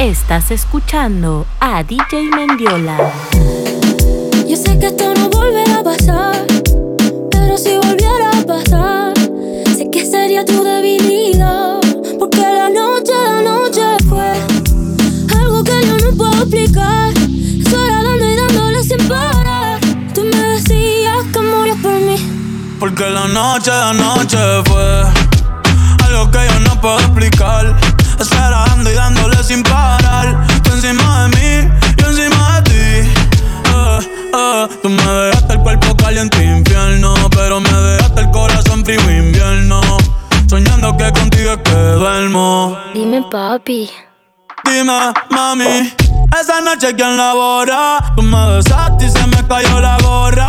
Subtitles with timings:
[0.00, 3.12] Estás escuchando a DJ Mendiola.
[4.48, 6.46] Yo sé que esto no volverá a pasar,
[7.30, 9.12] pero si volviera a pasar,
[9.76, 11.80] sé que sería tu debilidad.
[12.18, 14.32] Porque la noche, la noche fue
[15.38, 17.12] algo que yo no puedo explicar.
[17.68, 19.80] Solo dando y dándole sin parar.
[20.14, 22.16] Tú me decías que morías por mí.
[22.80, 25.02] Porque la noche, la noche fue
[26.06, 27.76] algo que yo no puedo explicar
[28.20, 29.89] Esperando y dándole sin parar.
[30.82, 33.10] Encima de mí, yo encima de ti.
[33.66, 33.98] Eh,
[34.32, 34.68] eh.
[34.82, 37.12] Tú me dejaste el cuerpo caliente infierno.
[37.32, 39.82] Pero me dejaste el corazón frío invierno.
[40.48, 42.78] Soñando que contigo es que duermo.
[42.94, 43.90] Dime, papi.
[44.64, 45.92] Dime, mami.
[46.40, 47.98] Esa noche quien labora.
[48.16, 50.48] Tú me besaste y se me cayó la gorra.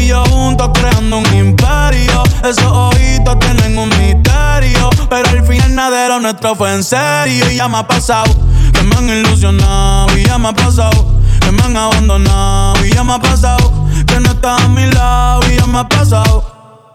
[0.00, 2.22] Y yo juntos creando un imperio.
[2.44, 4.90] Esos ojitos tienen un misterio.
[5.08, 7.50] Pero al final era nuestro fue en serio.
[7.50, 8.34] Y ya me ha pasado
[8.72, 10.16] que me han ilusionado.
[10.16, 11.06] Y ya me ha pasado
[11.40, 12.84] que me han abandonado.
[12.84, 13.72] Y ya me ha pasado
[14.06, 15.40] que no estás a mi lado.
[15.50, 16.44] Y ya me ha pasado.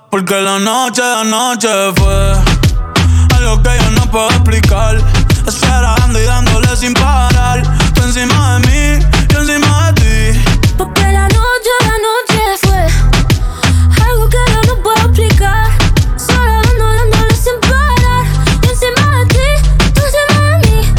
[0.10, 2.34] Porque la noche, la noche fue
[3.38, 4.98] algo que yo no puedo explicar.
[5.48, 7.64] Esperando y dándole sin parar.
[7.94, 10.42] Tú encima de mí, yo encima de ti.
[10.78, 12.01] Porque la noche, la noche
[14.94, 15.67] puedo explicar.
[16.17, 18.25] Solo dando, dándole sin parar.
[18.70, 20.94] Encima de ti, tú encima de mí.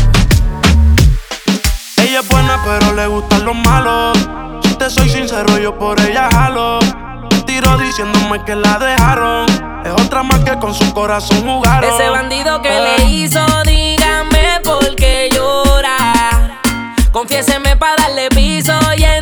[1.98, 4.18] Ella es buena, pero le gustan los malos.
[4.62, 6.78] Si te soy sincero, yo por ella jalo.
[7.46, 9.46] Tiro diciéndome que la dejaron.
[9.84, 11.92] Es otra más que con su corazón jugaron.
[11.92, 12.98] Ese bandido que Eh.
[12.98, 16.58] le hizo, dígame por qué llora.
[17.10, 19.21] Confiéseme para darle piso y enterrarlo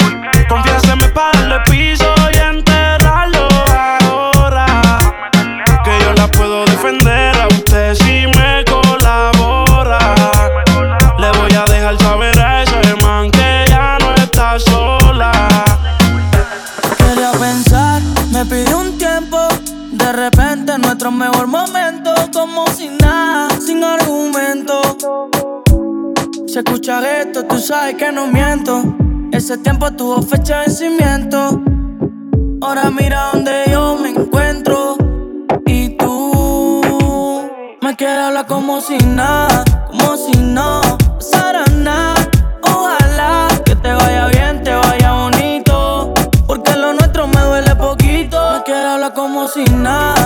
[0.91, 4.65] Confiéseme para darle piso y enterrarlo ahora.
[5.85, 9.99] Que yo la puedo defender a usted si me colabora.
[11.17, 15.31] Le voy a dejar saber a ese man que ya no está sola.
[16.97, 18.01] Quería pensar,
[18.31, 19.37] me pidió un tiempo.
[19.91, 24.97] De repente nuestro mejor momento, como sin nada, sin argumento.
[26.47, 29.00] Si escuchas esto, tú sabes que no miento.
[29.31, 31.61] Ese tiempo tuvo fecha de vencimiento.
[32.61, 34.97] Ahora mira donde yo me encuentro.
[35.65, 37.49] Y tú
[37.81, 40.81] me quieres hablar como si nada, como si no
[41.17, 42.27] pasara nada.
[42.63, 46.13] Ojalá que te vaya bien, te vaya bonito.
[46.45, 48.37] Porque lo nuestro me duele poquito.
[48.57, 50.20] Me quiere hablar como si nada,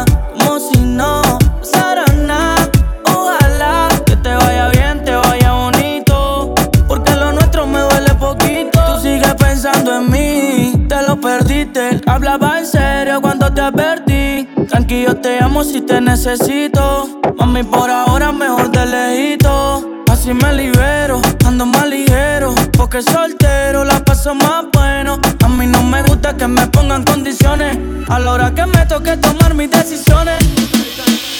[13.56, 14.48] te advertí.
[14.68, 17.22] Tranquilo, te amo si te necesito.
[17.38, 20.04] Mami, por ahora mejor de lejito.
[20.12, 22.54] Así me libero, ando más ligero.
[22.78, 25.19] Porque soltero la paso más bueno.
[25.44, 27.78] A mí no me gusta que me pongan condiciones.
[28.10, 30.38] A la hora que me toque tomar mis decisiones.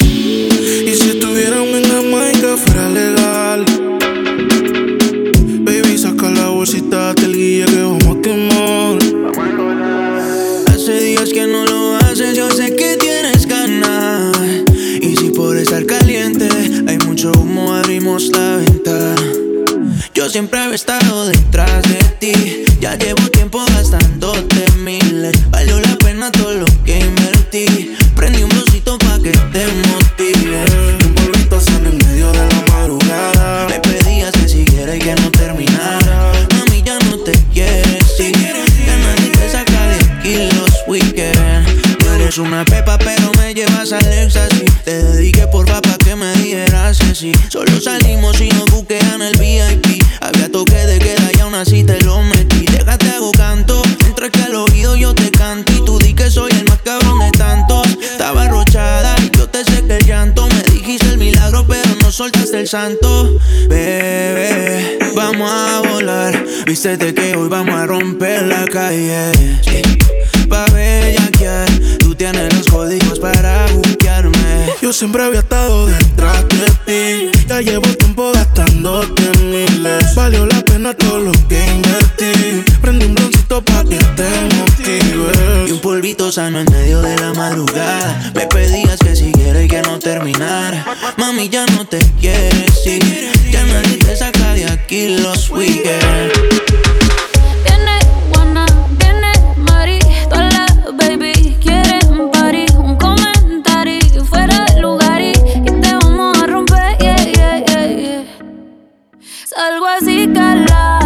[0.02, 3.66] Y si estuviéramos en Jamaica fuera legal.
[5.66, 7.84] Baby, saca la bolsita del guía que
[18.26, 19.16] cerramos la ventana.
[20.14, 22.66] Yo siempre había estado detrás de ti.
[22.80, 25.50] Ya llevo tiempo gastándote miles.
[25.50, 27.96] Valió la pena todo lo que invertí.
[28.16, 30.66] Prendí un brusito pa' que te motive.
[31.06, 33.68] Un polvito en el medio de la madrugada.
[33.70, 36.32] Me pedías que siguiera y que no terminara.
[36.54, 38.36] Mami, ya no te quieres ir.
[38.86, 41.98] Ya nadie te saca de aquí los weekends.
[42.00, 44.72] Tú eres una pepa, pero me llevas al éxtasis.
[44.84, 47.32] Te dediqué por papá que me dijeras que sí.
[47.50, 48.15] Solo salí
[62.68, 63.38] santo,
[63.70, 64.98] bebé.
[65.16, 69.32] Vamos a volar, vístete que hoy vamos a romper la calle.
[70.50, 71.68] Pa' bellaquear,
[72.00, 74.70] tú tienes los códigos para buquearme.
[74.82, 77.46] Yo siempre había estado detrás de ti.
[77.48, 80.16] Ya llevo tiempo gastándote miles.
[80.16, 82.64] Valió la pena todo lo que invertí.
[82.82, 83.16] Prendí un
[83.64, 85.00] que.
[85.68, 88.32] Y un polvito sano en medio de la madrugada.
[88.34, 90.86] Me pedías que siguiera y que no terminara.
[91.18, 93.32] Mami, ya no te quieres ir.
[93.52, 96.34] Ya nadie te saca de aquí los weekends.
[97.64, 98.00] Viene
[98.34, 98.66] Juana,
[99.00, 100.00] viene Mari,
[100.30, 102.66] todas las baby quieren party.
[102.78, 108.24] Un comentario fuera de lugar y, te vamos a romper, yeah, yeah, yeah, yeah.
[109.46, 111.05] Salgo así calado.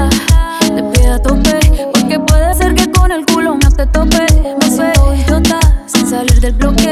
[3.80, 4.26] te tope.
[4.60, 5.42] Me suelto
[5.88, 6.92] sin salir del bloque.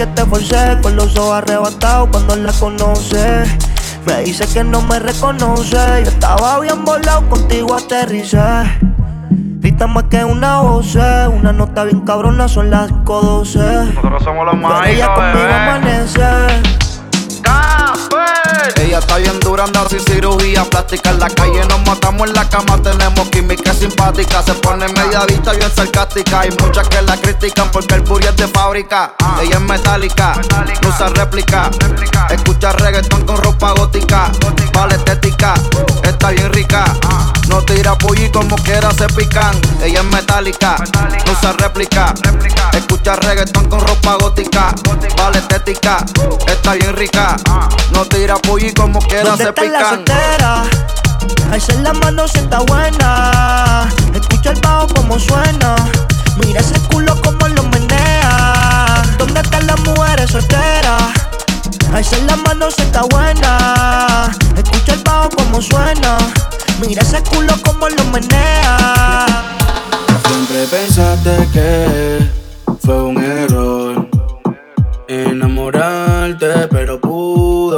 [0.00, 0.78] que te forcé.
[0.80, 3.50] Con los ojos arrebatados cuando la conoces.
[4.06, 5.76] Me dice que no me reconoce.
[6.04, 8.38] Yo estaba bien volado, contigo aterricé.
[9.60, 13.94] Grita más que una voz, una nota bien cabrona, son las 5.12.
[13.94, 16.79] Nosotros somos los más Ella conmigo amanece.
[18.98, 21.10] Está bien dura, anda sin cirugía plástica.
[21.10, 24.42] En la calle nos matamos en la cama, tenemos química simpática.
[24.42, 26.40] Se pone media vista bien sarcástica.
[26.40, 29.14] Hay muchas que la critican porque el booty es de fábrica.
[29.40, 30.40] Ella es metálica,
[30.82, 31.70] no usa réplica.
[32.30, 34.30] Escucha reggaetón con ropa gótica.
[34.72, 35.54] Vale estética,
[36.02, 36.84] está bien rica.
[37.48, 39.54] No tira y como quiera se pican.
[39.82, 40.76] Ella es metálica,
[41.26, 42.12] no usa réplica.
[42.72, 44.74] Escucha reggaetón con ropa gótica.
[45.16, 46.04] Vale estética,
[46.46, 47.36] está bien rica.
[47.92, 49.94] No tira y como quiera ¿Dónde se está la pican.
[49.94, 50.62] soltera?
[51.52, 53.88] Alza la mano si está buena.
[54.14, 55.74] Escucha el bajo como suena.
[56.42, 59.02] Mira ese culo como lo menea.
[59.18, 61.02] ¿Dónde están las mujeres solteras?
[61.92, 64.30] Alza la mano si está buena.
[64.56, 66.16] Escucha el bajo como suena.
[66.80, 69.26] Mira ese culo como lo menea.
[70.26, 72.30] Siempre pensaste que
[72.82, 74.08] fue un error
[75.08, 77.00] enamorarte, pero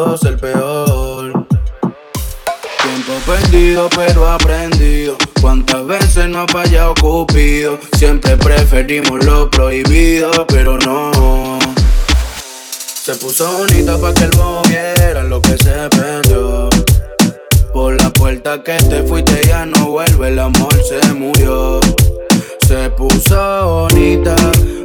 [0.04, 1.32] pudo ser peor.
[2.82, 5.16] Tiempo perdido, pero aprendido.
[5.40, 7.78] Cuántas veces no ha fallado Cupido.
[7.96, 11.58] Siempre preferimos lo prohibido, pero no.
[12.84, 16.68] Se puso bonita pa' que el bobo viera lo que se perdió.
[17.72, 21.80] Por la puerta que te fuiste ya no vuelve, el amor se murió.
[22.66, 24.36] Se puso bonita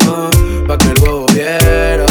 [0.08, 0.30] ah,
[0.68, 2.06] pa' que el bobo viera.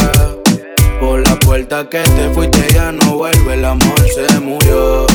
[0.99, 5.07] Por la puerta que te fuiste ya no vuelve, el amor se murió.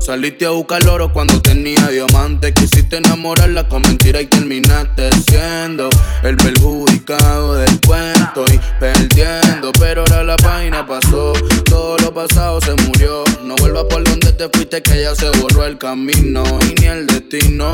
[0.00, 2.52] Saliste a buscar oro cuando tenía diamante.
[2.52, 5.90] Quisiste enamorarla con mentira y terminaste siendo
[6.24, 9.70] el perjudicado del cuento y perdiendo.
[9.78, 11.34] Pero ahora la página pasó,
[12.00, 13.24] lo pasado se murió.
[13.44, 16.44] No vuelvas por donde te fuiste, que ya se borró el camino.
[16.68, 17.72] Y ni el destino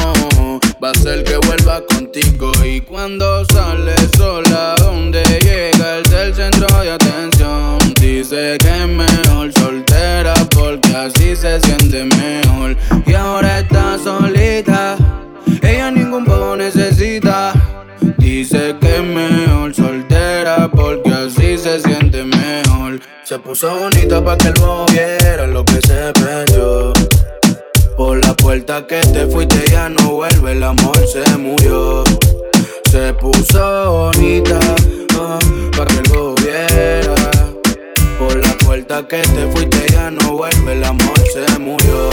[0.82, 2.52] va a ser que vuelva contigo.
[2.64, 10.34] Y cuando sale sola, donde llega el centro de atención, dice que es mejor soltera
[10.54, 12.76] porque así se siente mejor.
[13.06, 14.96] Y ahora está solita,
[15.62, 17.52] ella ningún poco necesita.
[18.18, 18.67] Dice
[23.28, 26.94] Se puso bonita pa' que el bobo viera lo que se perdió.
[27.94, 32.04] Por la puerta que te fuiste ya no vuelve, el amor se murió.
[32.90, 34.58] Se puso bonita
[35.20, 35.38] ah,
[35.76, 37.14] pa' que el bobo viera.
[38.18, 42.08] Por la puerta que te fuiste ya no vuelve, el amor se murió.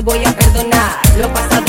[0.00, 1.00] Voy a perdonar.
[1.18, 1.65] Lo pasado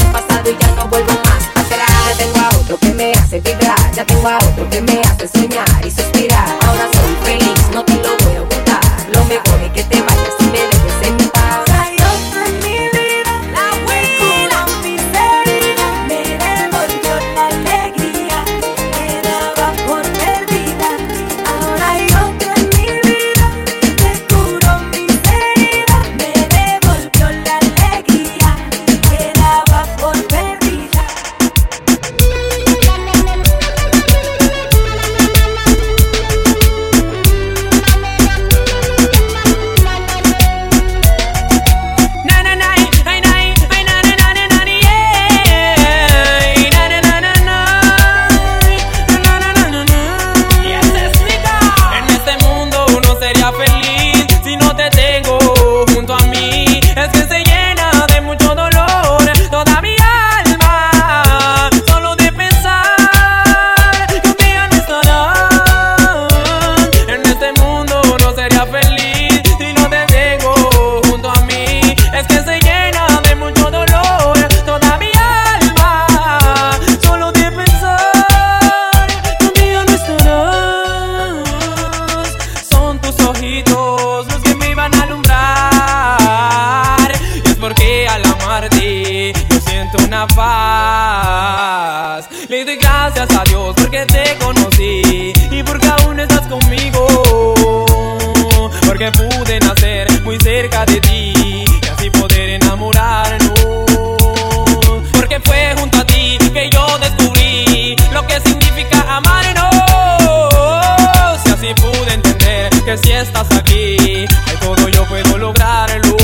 [112.88, 116.16] que si estás aquí, ay, todo yo puedo lograrlo.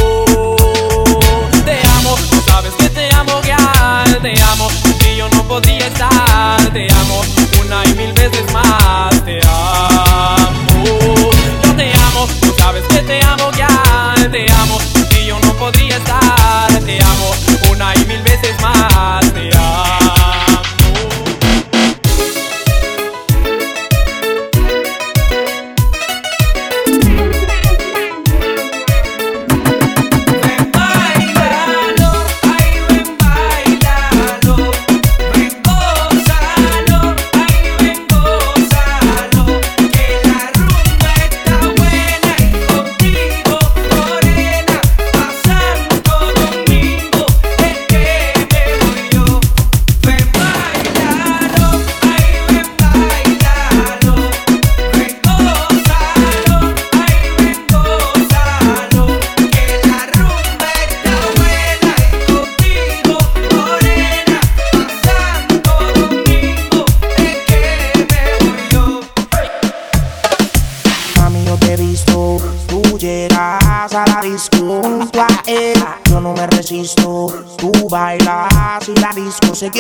[1.65, 4.69] Te amo, tú sabes que te amo, girl, te amo,
[5.05, 6.61] y yo no podría estar.
[6.71, 7.21] Te amo
[7.59, 9.11] una y mil veces más.
[9.25, 10.85] Te amo,
[11.65, 14.77] yo te amo, tú sabes que te amo, girl, te amo,
[15.19, 16.79] y yo no podría estar.
[16.85, 17.31] Te amo
[17.71, 19.33] una y mil veces más.
[19.33, 19.82] Te amo.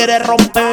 [0.05, 0.72] Quiere romper.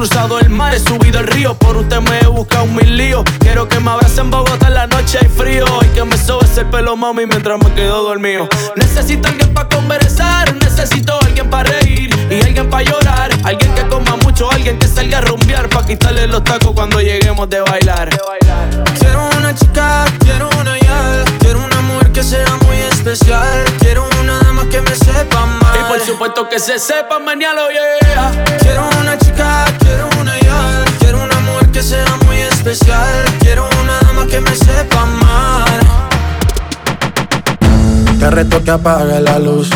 [0.00, 1.52] cruzado el mar, he subido el río.
[1.52, 3.22] Por usted me he buscado mil líos.
[3.40, 5.66] Quiero que me abrace en Bogotá en la noche hay frío.
[5.82, 8.48] Y que me sobe ese pelo, mami, mientras me quedo dormido.
[8.76, 14.16] Necesito alguien para conversar, necesito alguien para reír y alguien para llorar, alguien que coma
[14.24, 18.08] mucho, alguien que salga a rumbear para quitarle los tacos cuando lleguemos de bailar.
[18.98, 20.79] Quiero una chica, quiero una
[22.12, 23.64] que sea muy especial.
[23.78, 25.76] Quiero una dama que me sepa mal.
[25.78, 28.44] Y por supuesto que se sepa mañana, yeah.
[28.60, 30.84] Quiero una chica, quiero una ya.
[30.98, 33.24] Quiero una mujer que sea muy especial.
[33.40, 35.80] Quiero una dama que me sepa mal.
[38.18, 39.70] Te reto que apague la luz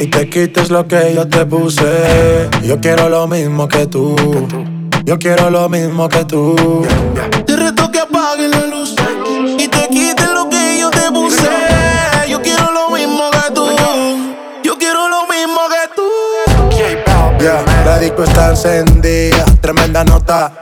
[0.00, 2.48] y te quites lo que yo te puse.
[2.64, 4.16] Yo quiero lo mismo que tú.
[5.04, 6.84] Yo quiero lo mismo que tú.
[17.96, 20.52] La disco está encendida, tremenda nota.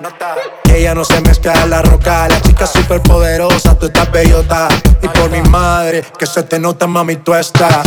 [0.72, 4.68] Ella no se mezcla en la roca, la chica super poderosa, tú estás bellota.
[5.02, 7.86] Y por mi madre, que se te nota, mami, tú estás.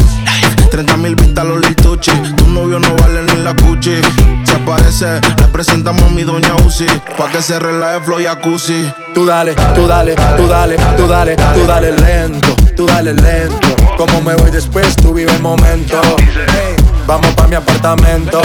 [0.69, 2.11] 30 mil vistas los lituchi.
[2.35, 4.01] Tu novio no vale ni la cuchi.
[4.43, 6.87] Se aparece, le presentamos a mi doña Uzi.
[7.17, 8.91] Pa' que se relaje flow jacuzzi.
[9.13, 13.75] Tú dale, tú dale, tú dale, tú dale, tú dale lento, tú dale lento.
[13.97, 16.01] Como me voy después, tú vive el momento.
[16.17, 18.41] Hey, vamos pa' mi apartamento.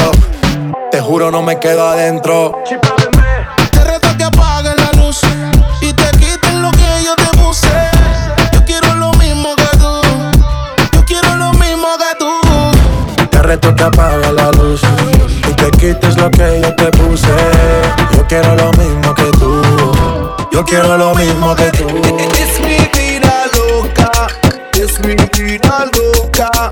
[1.02, 2.62] Te juro, no me quedo adentro.
[2.64, 5.20] Te reto que apagues la luz
[5.80, 7.66] y te quites lo que yo te puse.
[8.52, 10.00] Yo quiero lo mismo que tú.
[10.92, 13.26] Yo quiero lo mismo que tú.
[13.30, 14.80] Te reto que apagues la luz
[15.50, 17.34] y te quites lo que yo te puse.
[18.14, 19.60] Yo quiero lo mismo que tú.
[20.52, 21.88] Yo quiero lo mismo que tú.
[22.40, 24.28] Es mi vida loca,
[24.74, 26.70] es mi vida loca.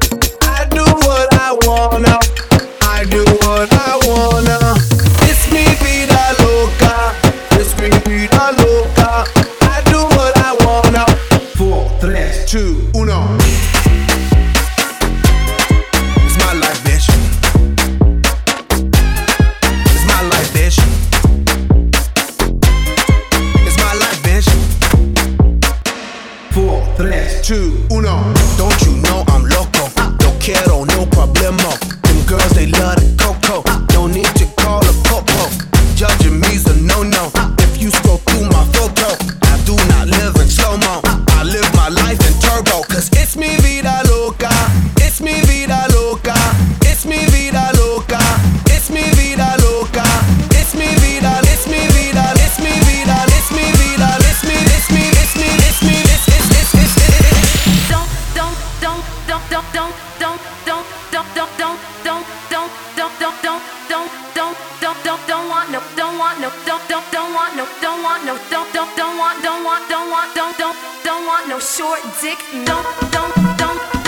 [71.61, 72.39] short dick.
[72.65, 74.00] Don't, don't, don't.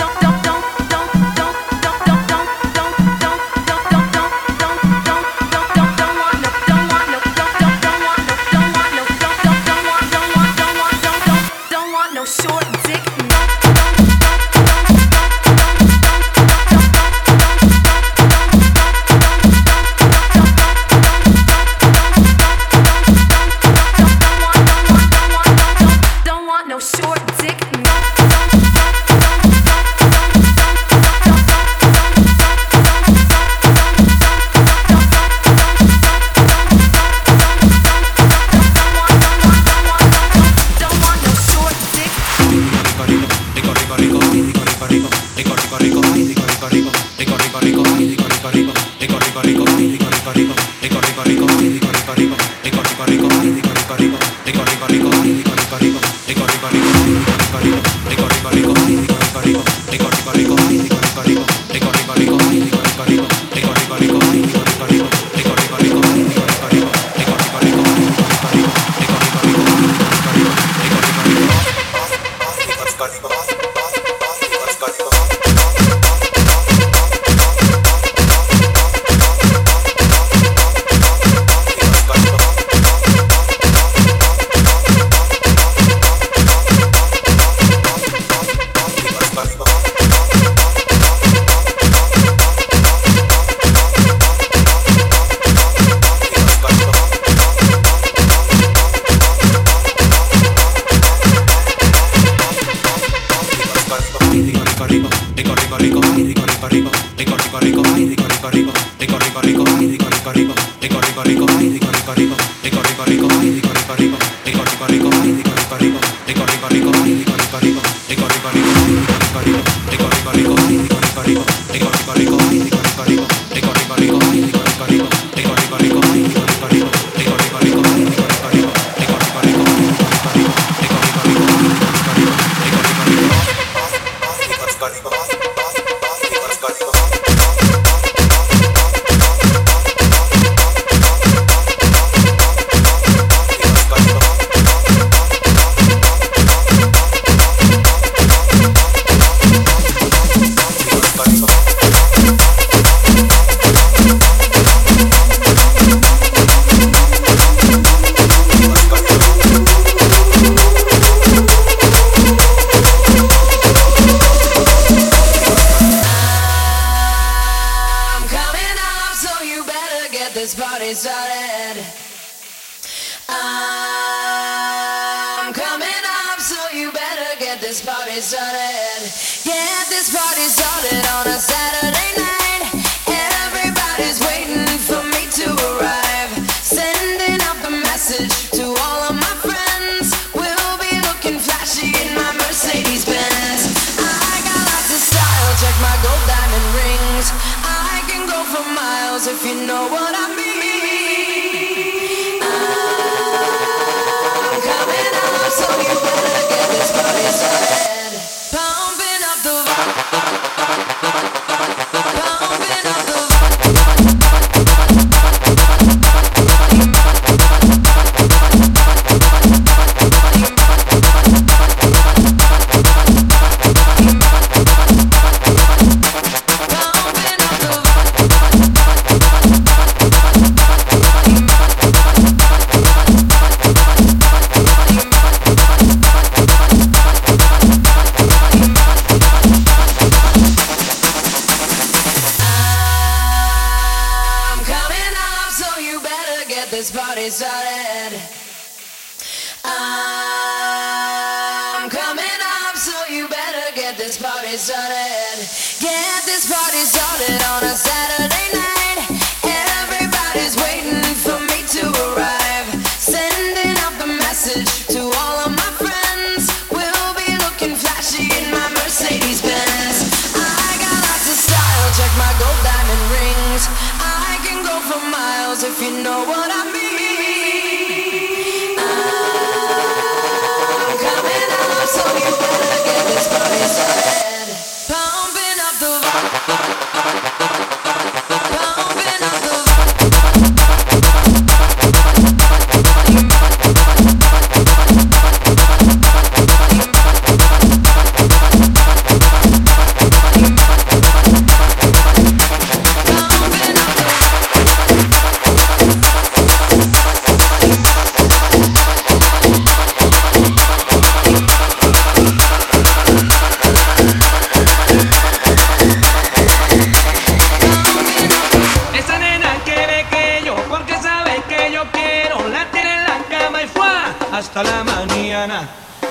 [324.43, 325.69] hasta la mañana.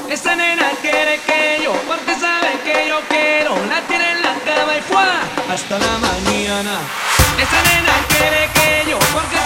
[0.08, 3.52] Esa nena quiere que yo, porque sabe que yo quiero.
[3.68, 5.08] La tiene en la cama y fue
[5.54, 6.74] hasta la mañana.
[7.44, 9.41] Esa nena quiere que yo, porque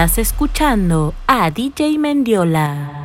[0.00, 2.99] Estás escuchando a DJ Mendiola.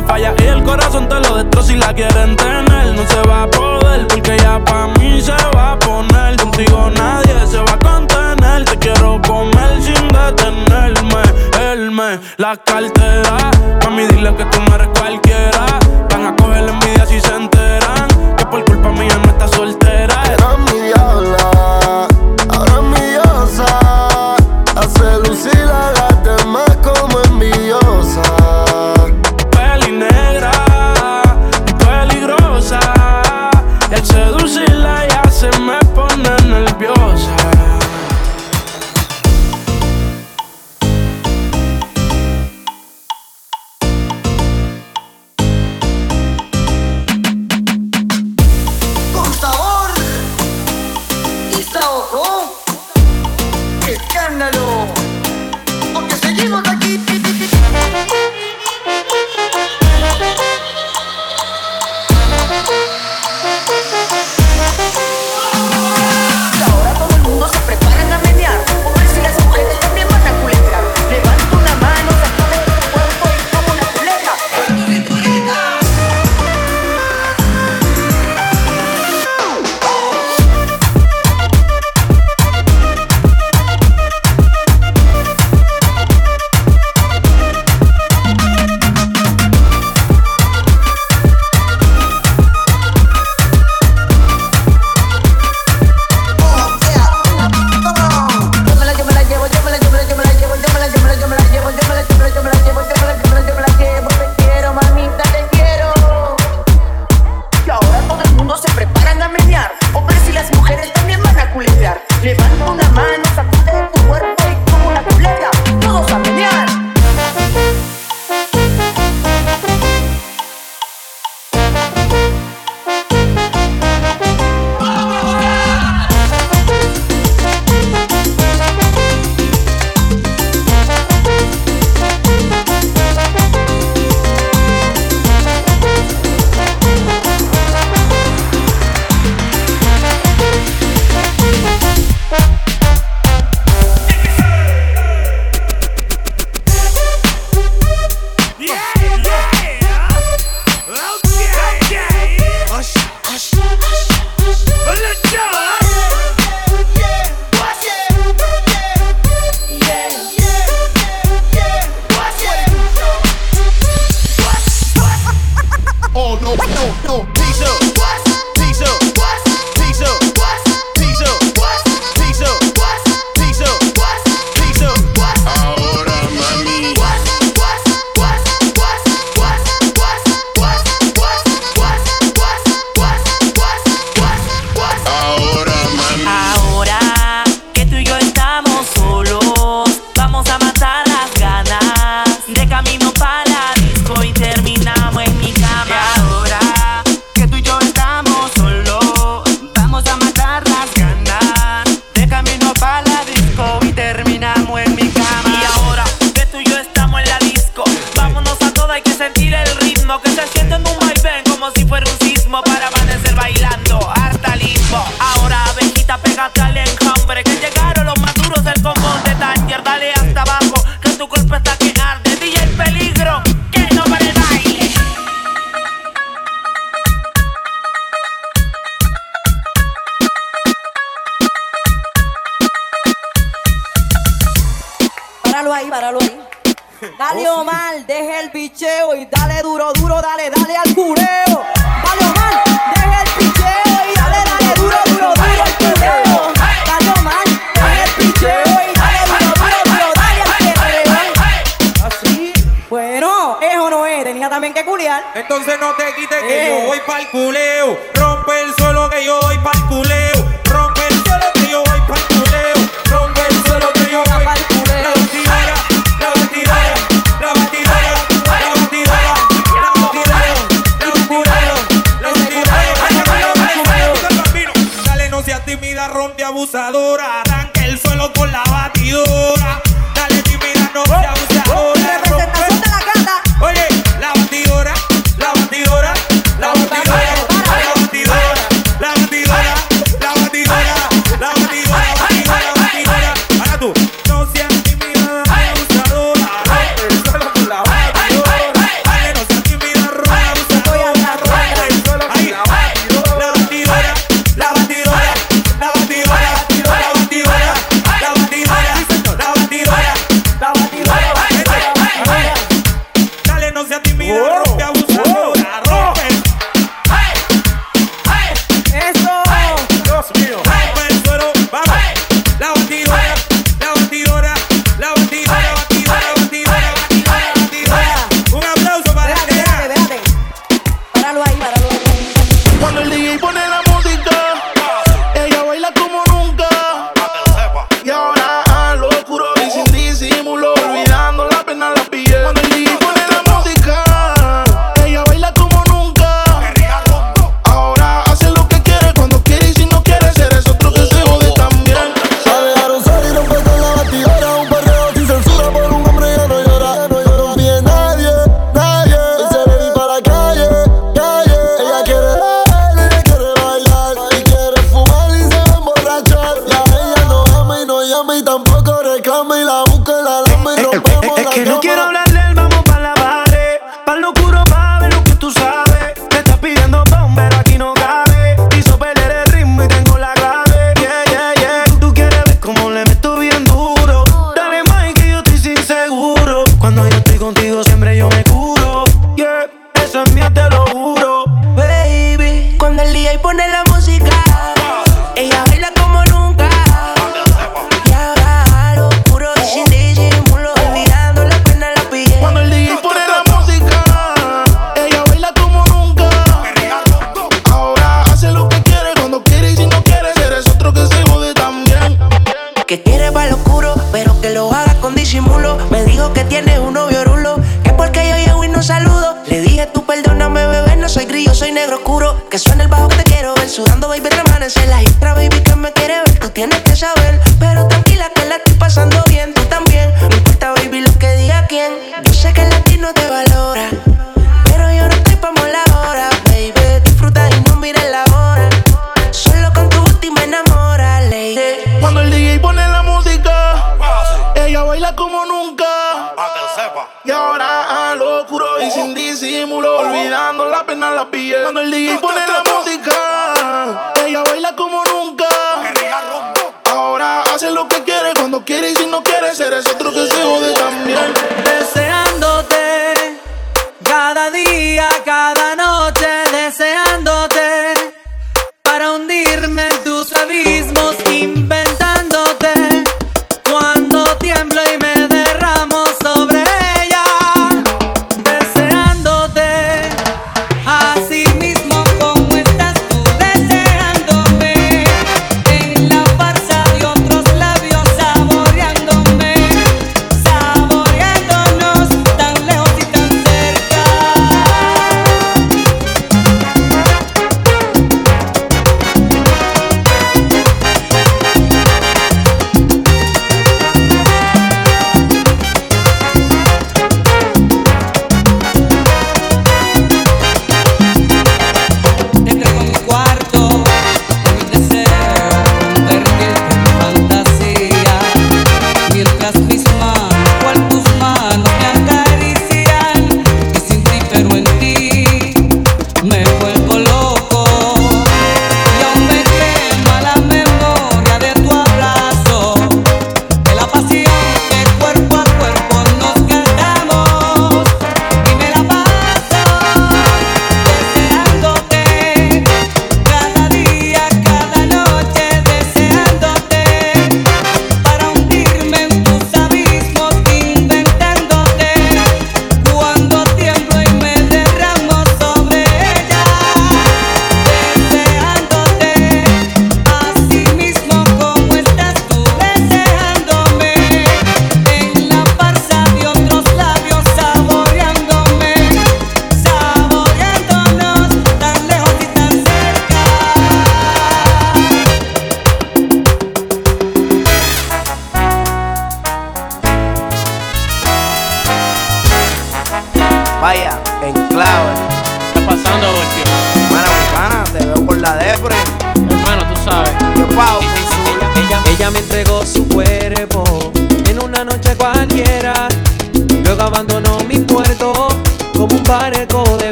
[0.00, 0.27] Le falla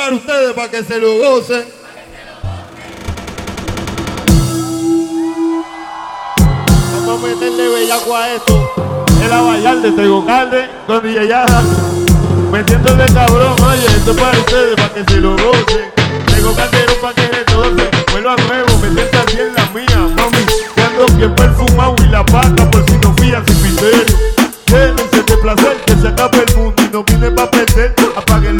[0.00, 1.62] para ustedes, para que se lo gocen.
[7.06, 8.72] Vamos a meterle bellaco a esto.
[9.22, 11.62] El abayal de Tego Calde con DJ Yaja.
[12.50, 15.92] Metiéndole cabrón, oye, esto es para ustedes, para que se lo gocen.
[16.34, 17.90] Tengo Calderón para que retorce.
[18.12, 20.46] Vuelvo a nuevo, me sienta bien la mía, mami.
[20.74, 24.16] Que ando bien perfumado y la paca por si no fían sin misterio.
[24.66, 27.94] Llénense de placer, que se acabe el mundo y no vienen para perder.
[28.16, 28.56] Apaguen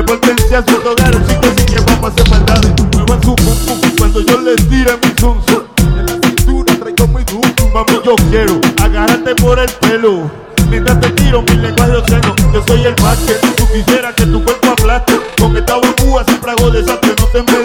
[0.00, 2.72] los celulares, repórtense a sus hogares, chicos, sin que a hacer maldades.
[2.92, 5.62] Muevan su pum pum cuando yo les tire mi zum zum.
[5.98, 10.30] En la cintura traigo mi dum dum, mami, yo quiero agarrarte por el pelo.
[10.70, 13.18] Mientras te tiro mi lenguaje obsceno, yo soy el más
[13.56, 15.18] tú quisieras que tu cuerpo aplaste.
[15.38, 17.58] Con esta burbuja siempre hago desastre, no te me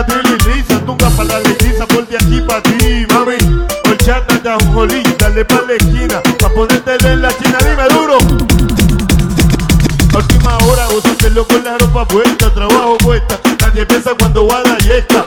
[0.00, 3.36] drill y risa, nunca para la letiza, por aquí para ti, mami.
[3.84, 8.16] Horchata de un dale pa' la esquina, pa' ponértela en la china, dime duro.
[10.14, 13.38] A última hora, gózatelo con la ropa puesta, trabajo puesta.
[13.60, 15.21] Nadie piensa cuando va a la yesca.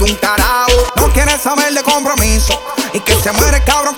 [0.00, 0.70] Un carajo.
[0.96, 2.60] No quiere saber de compromiso.
[2.92, 3.94] Y que se muere cabrón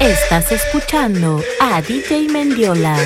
[0.00, 2.96] Estás escuchando a DJ Mendiola.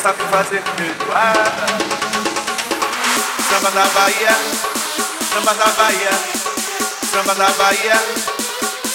[0.00, 0.62] Essa que fazer
[3.50, 4.34] Samba da Bahia
[5.30, 6.10] Samba da Bahia
[7.12, 8.00] Samba da Bahia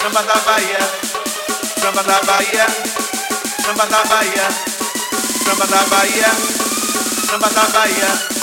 [0.02, 0.80] Samba da Bahia
[1.80, 2.66] Samba da Bahia
[3.62, 4.48] Samba da Bahia
[5.46, 6.32] Samba da Bahia
[7.30, 8.35] Samba da Bahia